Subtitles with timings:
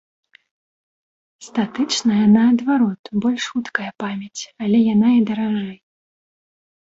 [1.47, 5.77] Статычная, наадварот, больш хуткая памяць, яле яна і даражэй.